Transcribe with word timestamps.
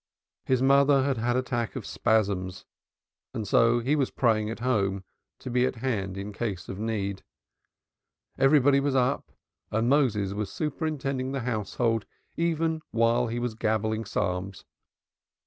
His 0.45 0.63
mother 0.63 1.03
had 1.03 1.17
had 1.17 1.35
an 1.35 1.41
attack 1.41 1.75
of 1.75 1.85
spasms 1.85 2.65
and 3.35 3.47
so 3.47 3.77
he 3.81 3.95
was 3.95 4.09
praying 4.09 4.49
at 4.49 4.61
home 4.61 5.03
to 5.37 5.51
be 5.51 5.63
at 5.67 5.75
hand 5.75 6.17
in 6.17 6.33
case 6.33 6.67
of 6.67 6.79
need. 6.79 7.23
Everybody 8.35 8.79
was 8.79 8.95
up, 8.95 9.31
and 9.69 9.87
Moses 9.89 10.33
was 10.33 10.51
superintending 10.51 11.33
the 11.33 11.41
household 11.41 12.07
even 12.35 12.81
while 12.89 13.27
he 13.27 13.37
was 13.37 13.53
gabbling 13.53 14.05
psalms. 14.05 14.65